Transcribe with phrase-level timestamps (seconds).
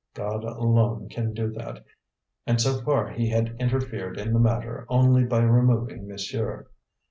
[0.15, 1.85] God alone can do that,
[2.47, 6.65] and so far he had interfered in the matter only by removing monsieur.